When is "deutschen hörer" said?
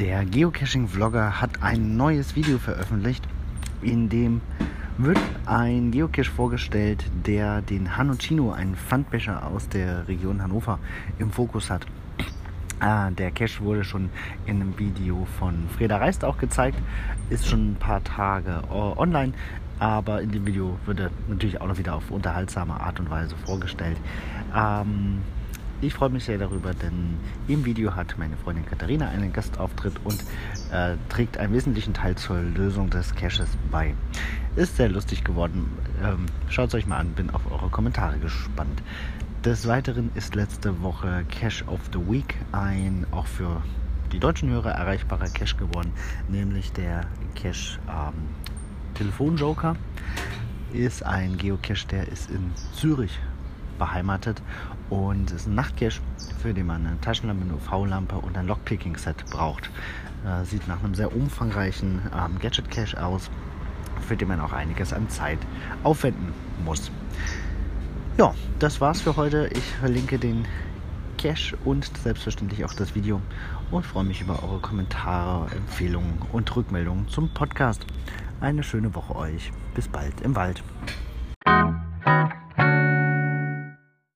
44.18-44.72